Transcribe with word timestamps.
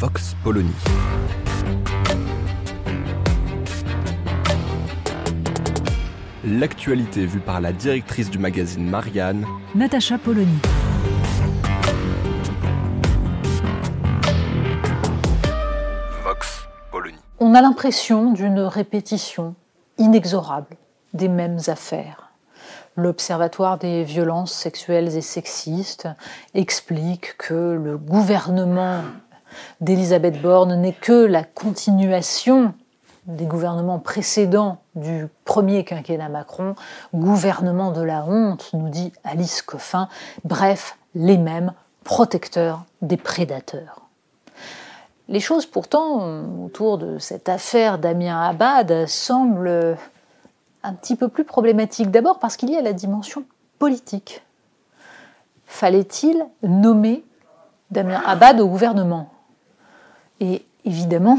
Vox 0.00 0.34
Polony. 0.42 0.72
L'actualité 6.42 7.26
vue 7.26 7.40
par 7.40 7.60
la 7.60 7.74
directrice 7.74 8.30
du 8.30 8.38
magazine 8.38 8.88
Marianne, 8.88 9.44
Natacha 9.74 10.16
Polony. 10.16 10.58
Vox 16.24 16.66
Polony. 16.90 17.18
On 17.38 17.54
a 17.54 17.60
l'impression 17.60 18.32
d'une 18.32 18.60
répétition 18.60 19.54
inexorable 19.98 20.78
des 21.12 21.28
mêmes 21.28 21.58
affaires. 21.66 22.32
L'Observatoire 22.96 23.76
des 23.76 24.04
violences 24.04 24.54
sexuelles 24.54 25.14
et 25.14 25.20
sexistes 25.20 26.08
explique 26.54 27.36
que 27.36 27.52
le 27.52 27.98
gouvernement 27.98 29.02
d'Elisabeth 29.80 30.40
Borne 30.40 30.80
n'est 30.80 30.92
que 30.92 31.24
la 31.24 31.44
continuation 31.44 32.74
des 33.26 33.46
gouvernements 33.46 33.98
précédents 33.98 34.78
du 34.94 35.28
premier 35.44 35.84
quinquennat 35.84 36.28
Macron, 36.28 36.74
gouvernement 37.14 37.92
de 37.92 38.02
la 38.02 38.24
honte, 38.24 38.70
nous 38.72 38.88
dit 38.88 39.12
Alice 39.24 39.62
Coffin, 39.62 40.08
bref, 40.44 40.96
les 41.14 41.38
mêmes 41.38 41.72
protecteurs 42.04 42.84
des 43.02 43.16
prédateurs. 43.16 44.02
Les 45.28 45.40
choses 45.40 45.66
pourtant 45.66 46.42
autour 46.64 46.98
de 46.98 47.18
cette 47.18 47.48
affaire 47.48 47.98
Damien 47.98 48.40
Abad 48.40 49.06
semblent 49.06 49.96
un 50.82 50.92
petit 50.94 51.14
peu 51.14 51.28
plus 51.28 51.44
problématiques. 51.44 52.10
D'abord 52.10 52.38
parce 52.38 52.56
qu'il 52.56 52.70
y 52.70 52.76
a 52.76 52.82
la 52.82 52.92
dimension 52.92 53.44
politique. 53.78 54.42
Fallait-il 55.66 56.44
nommer 56.64 57.24
Damien 57.92 58.20
Abad 58.26 58.60
au 58.60 58.66
gouvernement? 58.66 59.30
Et 60.40 60.64
évidemment, 60.84 61.38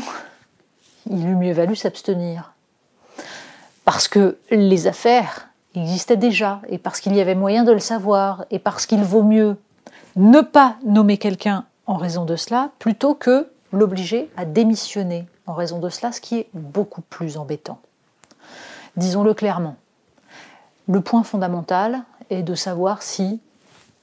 il 1.09 1.27
eût 1.27 1.35
mieux 1.35 1.53
valu 1.53 1.75
s'abstenir. 1.75 2.53
Parce 3.85 4.07
que 4.07 4.37
les 4.51 4.87
affaires 4.87 5.49
existaient 5.75 6.17
déjà, 6.17 6.61
et 6.67 6.77
parce 6.77 6.99
qu'il 6.99 7.15
y 7.15 7.21
avait 7.21 7.35
moyen 7.35 7.63
de 7.63 7.71
le 7.71 7.79
savoir, 7.79 8.45
et 8.51 8.59
parce 8.59 8.85
qu'il 8.85 9.03
vaut 9.03 9.23
mieux 9.23 9.57
ne 10.15 10.41
pas 10.41 10.75
nommer 10.85 11.17
quelqu'un 11.17 11.65
en 11.87 11.95
raison 11.95 12.25
de 12.25 12.35
cela, 12.35 12.69
plutôt 12.79 13.15
que 13.15 13.49
l'obliger 13.71 14.29
à 14.37 14.45
démissionner 14.45 15.27
en 15.47 15.53
raison 15.53 15.79
de 15.79 15.89
cela, 15.89 16.11
ce 16.11 16.21
qui 16.21 16.37
est 16.37 16.49
beaucoup 16.53 17.01
plus 17.01 17.37
embêtant. 17.37 17.79
Disons-le 18.97 19.33
clairement, 19.33 19.77
le 20.87 21.01
point 21.01 21.23
fondamental 21.23 22.03
est 22.29 22.43
de 22.43 22.55
savoir 22.55 23.01
si, 23.01 23.39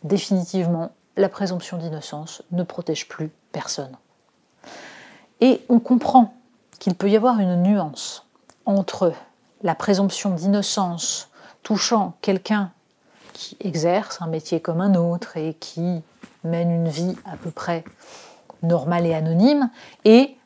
définitivement, 0.02 0.90
la 1.16 1.28
présomption 1.28 1.76
d'innocence 1.76 2.42
ne 2.52 2.62
protège 2.62 3.08
plus 3.08 3.30
personne. 3.52 3.96
Et 5.40 5.64
on 5.68 5.78
comprend 5.78 6.34
qu'il 6.78 6.94
peut 6.94 7.10
y 7.10 7.16
avoir 7.16 7.40
une 7.40 7.62
nuance 7.62 8.26
entre 8.66 9.12
la 9.62 9.74
présomption 9.74 10.30
d'innocence 10.30 11.28
touchant 11.62 12.14
quelqu'un 12.22 12.70
qui 13.32 13.56
exerce 13.60 14.20
un 14.20 14.26
métier 14.26 14.60
comme 14.60 14.80
un 14.80 14.94
autre 14.94 15.36
et 15.36 15.54
qui 15.54 16.02
mène 16.44 16.70
une 16.70 16.88
vie 16.88 17.16
à 17.24 17.36
peu 17.36 17.50
près 17.50 17.84
normale 18.62 19.06
et 19.06 19.14
anonyme, 19.14 19.70
et 20.04 20.36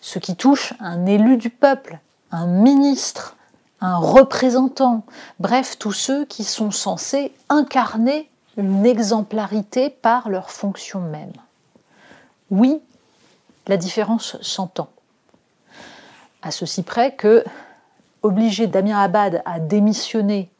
ce 0.00 0.18
qui 0.18 0.36
touche 0.36 0.74
un 0.80 1.06
élu 1.06 1.36
du 1.36 1.50
peuple, 1.50 1.98
un 2.30 2.46
ministre, 2.46 3.36
un 3.80 3.96
représentant, 3.96 5.04
bref, 5.40 5.78
tous 5.78 5.92
ceux 5.92 6.24
qui 6.26 6.44
sont 6.44 6.70
censés 6.70 7.32
incarner 7.48 8.30
une 8.56 8.86
exemplarité 8.86 9.90
par 9.90 10.28
leur 10.28 10.50
fonction 10.50 11.00
même. 11.00 11.32
Oui, 12.50 12.80
la 13.66 13.76
différence 13.76 14.40
s'entend. 14.42 14.88
À 16.42 16.50
ceci 16.50 16.82
près 16.82 17.14
que 17.14 17.44
obliger 18.22 18.66
Damien 18.66 18.98
Abad 18.98 19.42
à 19.44 19.60
démissionner, 19.60 20.50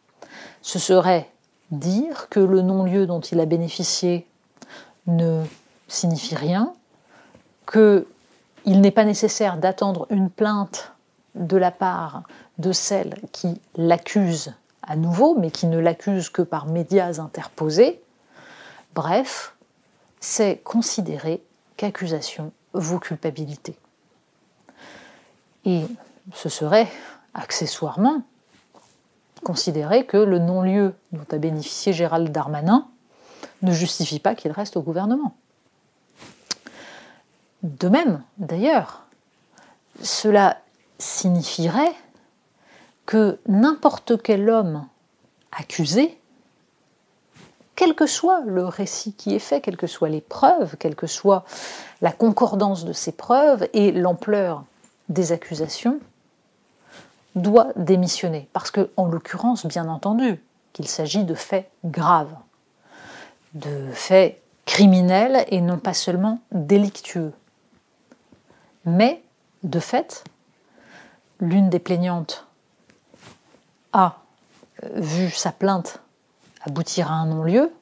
ce 0.62 0.78
serait 0.78 1.30
dire 1.70 2.28
que 2.28 2.40
le 2.40 2.62
non-lieu 2.62 3.06
dont 3.06 3.20
il 3.20 3.40
a 3.40 3.46
bénéficié 3.46 4.26
ne 5.06 5.44
signifie 5.88 6.34
rien, 6.34 6.72
qu'il 7.70 8.04
n'est 8.66 8.90
pas 8.90 9.04
nécessaire 9.04 9.56
d'attendre 9.56 10.06
une 10.10 10.30
plainte 10.30 10.92
de 11.34 11.56
la 11.56 11.70
part 11.70 12.22
de 12.58 12.72
celle 12.72 13.14
qui 13.32 13.60
l'accuse 13.76 14.54
à 14.82 14.96
nouveau, 14.96 15.36
mais 15.36 15.50
qui 15.50 15.66
ne 15.66 15.78
l'accuse 15.78 16.30
que 16.30 16.42
par 16.42 16.66
médias 16.66 17.20
interposés. 17.20 18.00
Bref, 18.94 19.54
c'est 20.20 20.58
considérer 20.64 21.42
qu'accusation 21.76 22.52
vaut 22.78 22.98
culpabilité. 22.98 23.76
Et 25.64 25.84
ce 26.32 26.48
serait 26.48 26.88
accessoirement 27.34 28.22
considérer 29.44 30.06
que 30.06 30.16
le 30.16 30.38
non-lieu 30.38 30.94
dont 31.12 31.26
a 31.30 31.38
bénéficié 31.38 31.92
Gérald 31.92 32.30
Darmanin 32.30 32.88
ne 33.62 33.72
justifie 33.72 34.18
pas 34.18 34.34
qu'il 34.34 34.52
reste 34.52 34.76
au 34.76 34.82
gouvernement. 34.82 35.34
De 37.62 37.88
même, 37.88 38.22
d'ailleurs, 38.38 39.06
cela 40.02 40.58
signifierait 40.98 41.94
que 43.06 43.38
n'importe 43.46 44.20
quel 44.22 44.48
homme 44.50 44.86
accusé, 45.52 46.18
quel 47.76 47.94
que 47.94 48.06
soit 48.06 48.40
le 48.46 48.64
récit 48.64 49.12
qui 49.12 49.34
est 49.34 49.38
fait, 49.38 49.60
quelles 49.60 49.76
que 49.76 49.86
soient 49.86 50.08
les 50.08 50.22
preuves, 50.22 50.76
quelle 50.78 50.96
que 50.96 51.06
soit 51.06 51.44
la 52.00 52.10
concordance 52.10 52.84
de 52.84 52.94
ces 52.94 53.12
preuves 53.12 53.68
et 53.74 53.92
l'ampleur 53.92 54.64
des 55.10 55.30
accusations, 55.30 56.00
doit 57.34 57.68
démissionner. 57.76 58.48
Parce 58.54 58.70
que, 58.70 58.90
en 58.96 59.06
l'occurrence, 59.06 59.66
bien 59.66 59.88
entendu, 59.88 60.42
qu'il 60.72 60.88
s'agit 60.88 61.24
de 61.24 61.34
faits 61.34 61.70
graves, 61.84 62.34
de 63.52 63.90
faits 63.92 64.40
criminels 64.64 65.44
et 65.48 65.60
non 65.60 65.78
pas 65.78 65.94
seulement 65.94 66.40
délictueux. 66.52 67.32
Mais, 68.86 69.22
de 69.62 69.80
fait, 69.80 70.24
l'une 71.40 71.68
des 71.68 71.78
plaignantes 71.78 72.46
a 73.92 74.16
vu 74.94 75.30
sa 75.30 75.52
plainte 75.52 76.00
aboutir 76.66 77.10
à 77.10 77.14
un 77.14 77.26
non-lieu, 77.26 77.72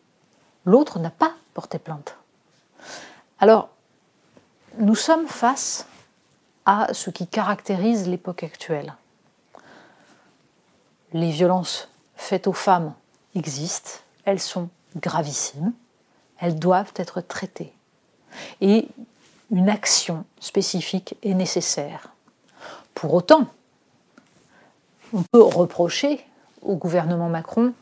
l'autre 0.64 0.98
n'a 0.98 1.10
pas 1.10 1.32
porté 1.54 1.78
plainte. 1.78 2.16
Alors, 3.40 3.70
nous 4.78 4.94
sommes 4.94 5.26
face 5.26 5.86
à 6.66 6.92
ce 6.92 7.10
qui 7.10 7.26
caractérise 7.26 8.08
l'époque 8.08 8.42
actuelle. 8.42 8.94
Les 11.12 11.30
violences 11.30 11.88
faites 12.16 12.46
aux 12.46 12.52
femmes 12.52 12.94
existent, 13.34 14.00
elles 14.24 14.40
sont 14.40 14.68
gravissimes, 14.96 15.72
elles 16.38 16.58
doivent 16.58 16.92
être 16.96 17.20
traitées. 17.20 17.72
Et 18.60 18.88
une 19.50 19.68
action 19.68 20.24
spécifique 20.40 21.16
est 21.22 21.34
nécessaire. 21.34 22.08
Pour 22.94 23.14
autant, 23.14 23.46
on 25.12 25.22
peut 25.22 25.42
reprocher 25.42 26.24
au 26.62 26.76
gouvernement 26.76 27.28
Macron 27.28 27.72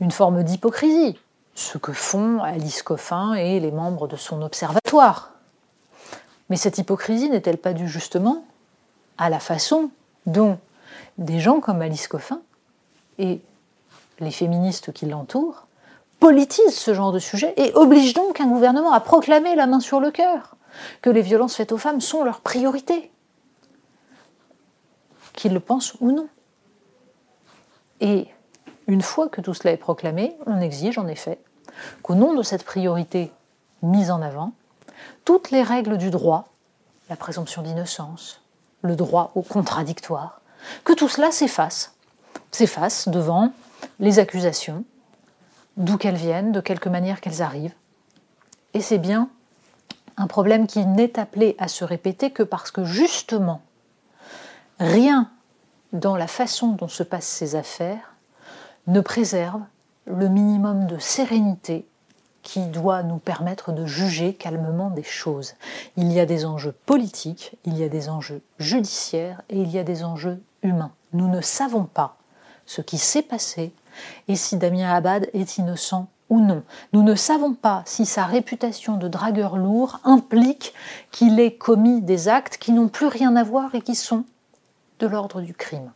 une 0.00 0.10
forme 0.10 0.42
d'hypocrisie, 0.42 1.18
ce 1.54 1.78
que 1.78 1.92
font 1.92 2.42
Alice 2.42 2.82
Coffin 2.82 3.34
et 3.34 3.60
les 3.60 3.70
membres 3.70 4.08
de 4.08 4.16
son 4.16 4.42
observatoire. 4.42 5.30
Mais 6.50 6.56
cette 6.56 6.78
hypocrisie 6.78 7.30
n'est-elle 7.30 7.58
pas 7.58 7.72
due 7.72 7.88
justement 7.88 8.44
à 9.18 9.30
la 9.30 9.38
façon 9.38 9.90
dont 10.26 10.58
des 11.18 11.40
gens 11.40 11.60
comme 11.60 11.80
Alice 11.80 12.08
Coffin 12.08 12.40
et 13.18 13.40
les 14.20 14.30
féministes 14.30 14.92
qui 14.92 15.06
l'entourent 15.06 15.66
politisent 16.20 16.74
ce 16.74 16.94
genre 16.94 17.12
de 17.12 17.18
sujet 17.18 17.54
et 17.56 17.72
obligent 17.74 18.14
donc 18.14 18.40
un 18.40 18.46
gouvernement 18.46 18.92
à 18.92 19.00
proclamer 19.00 19.54
la 19.54 19.66
main 19.66 19.80
sur 19.80 20.00
le 20.00 20.10
cœur 20.10 20.56
que 21.02 21.10
les 21.10 21.22
violences 21.22 21.56
faites 21.56 21.72
aux 21.72 21.78
femmes 21.78 22.00
sont 22.00 22.24
leur 22.24 22.40
priorité, 22.40 23.10
qu'ils 25.34 25.52
le 25.52 25.60
pensent 25.60 25.94
ou 26.00 26.10
non. 26.10 26.28
Et 28.00 28.26
une 28.86 29.02
fois 29.02 29.28
que 29.28 29.40
tout 29.40 29.54
cela 29.54 29.72
est 29.72 29.78
proclamé, 29.78 30.36
on 30.46 30.60
exige 30.60 30.98
en 30.98 31.06
effet 31.06 31.38
qu'au 32.02 32.14
nom 32.14 32.34
de 32.34 32.42
cette 32.42 32.64
priorité 32.64 33.32
mise 33.82 34.10
en 34.10 34.22
avant, 34.22 34.52
toutes 35.24 35.50
les 35.50 35.62
règles 35.62 35.98
du 35.98 36.10
droit, 36.10 36.48
la 37.08 37.16
présomption 37.16 37.62
d'innocence, 37.62 38.42
le 38.82 38.96
droit 38.96 39.32
au 39.34 39.42
contradictoire, 39.42 40.40
que 40.84 40.92
tout 40.92 41.08
cela 41.08 41.30
s'efface, 41.30 41.94
s'efface 42.50 43.08
devant 43.08 43.52
les 43.98 44.18
accusations, 44.18 44.84
d'où 45.76 45.96
qu'elles 45.96 46.14
viennent, 46.14 46.52
de 46.52 46.60
quelque 46.60 46.88
manière 46.88 47.20
qu'elles 47.20 47.42
arrivent. 47.42 47.74
Et 48.74 48.80
c'est 48.80 48.98
bien 48.98 49.28
un 50.16 50.26
problème 50.26 50.66
qui 50.66 50.84
n'est 50.86 51.18
appelé 51.18 51.56
à 51.58 51.68
se 51.68 51.84
répéter 51.84 52.30
que 52.30 52.42
parce 52.42 52.70
que 52.70 52.84
justement, 52.84 53.62
rien 54.78 55.30
dans 55.92 56.16
la 56.16 56.26
façon 56.26 56.68
dont 56.68 56.88
se 56.88 57.02
passent 57.02 57.26
ces 57.26 57.56
affaires 57.56 58.13
ne 58.86 59.00
préserve 59.00 59.62
le 60.06 60.28
minimum 60.28 60.86
de 60.86 60.98
sérénité 60.98 61.86
qui 62.42 62.66
doit 62.66 63.02
nous 63.02 63.18
permettre 63.18 63.72
de 63.72 63.86
juger 63.86 64.34
calmement 64.34 64.90
des 64.90 65.02
choses. 65.02 65.54
Il 65.96 66.12
y 66.12 66.20
a 66.20 66.26
des 66.26 66.44
enjeux 66.44 66.74
politiques, 66.84 67.56
il 67.64 67.76
y 67.76 67.82
a 67.82 67.88
des 67.88 68.10
enjeux 68.10 68.42
judiciaires 68.58 69.40
et 69.48 69.58
il 69.58 69.70
y 69.70 69.78
a 69.78 69.84
des 69.84 70.04
enjeux 70.04 70.40
humains. 70.62 70.92
Nous 71.14 71.28
ne 71.28 71.40
savons 71.40 71.84
pas 71.84 72.16
ce 72.66 72.82
qui 72.82 72.98
s'est 72.98 73.22
passé 73.22 73.72
et 74.28 74.36
si 74.36 74.58
Damien 74.58 74.94
Abad 74.94 75.28
est 75.32 75.56
innocent 75.56 76.08
ou 76.28 76.40
non. 76.40 76.62
Nous 76.92 77.02
ne 77.02 77.14
savons 77.14 77.54
pas 77.54 77.82
si 77.86 78.04
sa 78.04 78.24
réputation 78.24 78.96
de 78.98 79.08
dragueur 79.08 79.56
lourd 79.56 80.00
implique 80.04 80.74
qu'il 81.10 81.40
ait 81.40 81.54
commis 81.54 82.02
des 82.02 82.28
actes 82.28 82.58
qui 82.58 82.72
n'ont 82.72 82.88
plus 82.88 83.06
rien 83.06 83.36
à 83.36 83.42
voir 83.42 83.74
et 83.74 83.80
qui 83.80 83.94
sont 83.94 84.24
de 84.98 85.06
l'ordre 85.06 85.40
du 85.40 85.54
crime. 85.54 85.92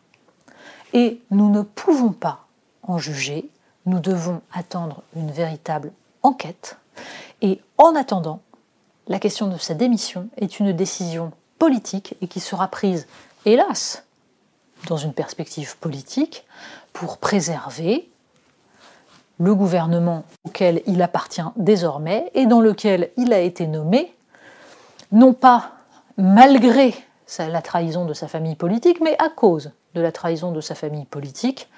Et 0.94 1.20
nous 1.30 1.50
ne 1.50 1.62
pouvons 1.62 2.12
pas 2.12 2.47
en 2.88 2.98
juger, 2.98 3.48
nous 3.86 4.00
devons 4.00 4.40
attendre 4.52 5.02
une 5.14 5.30
véritable 5.30 5.92
enquête. 6.22 6.76
Et 7.40 7.60
en 7.76 7.94
attendant, 7.94 8.40
la 9.06 9.20
question 9.20 9.46
de 9.46 9.56
sa 9.56 9.74
démission 9.74 10.28
est 10.36 10.58
une 10.58 10.72
décision 10.72 11.32
politique 11.58 12.16
et 12.20 12.26
qui 12.26 12.40
sera 12.40 12.68
prise, 12.68 13.06
hélas, 13.44 14.04
dans 14.88 14.96
une 14.96 15.12
perspective 15.12 15.76
politique, 15.78 16.44
pour 16.92 17.18
préserver 17.18 18.10
le 19.38 19.54
gouvernement 19.54 20.24
auquel 20.44 20.82
il 20.86 21.00
appartient 21.00 21.42
désormais 21.56 22.30
et 22.34 22.46
dans 22.46 22.60
lequel 22.60 23.10
il 23.16 23.32
a 23.32 23.38
été 23.38 23.66
nommé, 23.66 24.14
non 25.12 25.32
pas 25.32 25.72
malgré 26.16 26.94
la 27.38 27.62
trahison 27.62 28.04
de 28.04 28.14
sa 28.14 28.26
famille 28.26 28.56
politique, 28.56 29.00
mais 29.00 29.16
à 29.18 29.28
cause 29.28 29.70
de 29.94 30.00
la 30.00 30.12
trahison 30.12 30.50
de 30.50 30.60
sa 30.60 30.74
famille 30.74 31.04
politique, 31.04 31.68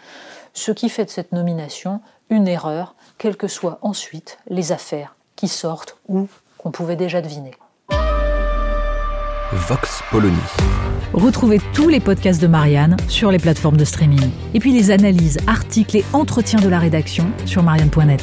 ce 0.52 0.73
qui 0.73 0.88
fait 0.88 1.05
de 1.05 1.11
cette 1.11 1.32
nomination 1.32 2.00
une 2.31 2.49
erreur, 2.49 2.94
quelles 3.19 3.37
que 3.37 3.49
soient 3.49 3.79
ensuite 3.82 4.38
les 4.49 4.73
affaires 4.73 5.17
qui 5.37 5.49
sortent 5.49 5.97
ou 6.08 6.29
qu'on 6.58 6.70
pouvait 6.70 6.97
déjà 6.97 7.20
deviner. 7.20 7.52
Vox 9.52 10.02
Polony. 10.11 10.37
Retrouvez 11.12 11.58
tous 11.75 11.88
les 11.88 11.99
podcasts 11.99 12.41
de 12.41 12.47
Marianne 12.47 12.97
sur 13.08 13.32
les 13.32 13.38
plateformes 13.38 13.76
de 13.76 13.85
streaming. 13.85 14.31
Et 14.55 14.61
puis 14.61 14.73
les 14.73 14.93
analyses, 14.93 15.38
articles 15.49 15.97
et 15.97 16.05
entretiens 16.12 16.61
de 16.61 16.69
la 16.69 16.79
rédaction 16.79 17.26
sur 17.47 17.64
marianne.net. 17.64 18.23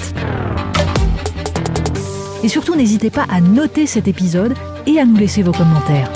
Et 2.44 2.48
surtout, 2.48 2.76
n'hésitez 2.76 3.10
pas 3.10 3.26
à 3.30 3.42
noter 3.42 3.88
cet 3.88 4.08
épisode 4.08 4.54
et 4.86 5.00
à 5.00 5.06
nous 5.06 5.18
laisser 5.18 5.44
vos 5.44 5.52
commentaires. 5.52 6.10